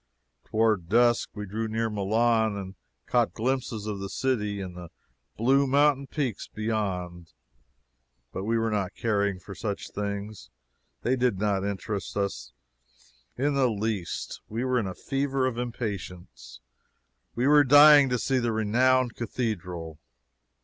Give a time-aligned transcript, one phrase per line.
[0.45, 2.73] Toward dusk we drew near Milan and
[3.05, 4.89] caught glimpses of the city and the
[5.37, 7.33] blue mountain peaks beyond.
[8.33, 10.49] But we were not caring for these things
[11.03, 12.51] they did not interest us
[13.37, 14.41] in the least.
[14.49, 16.59] We were in a fever of impatience;
[17.35, 19.99] we were dying to see the renowned cathedral!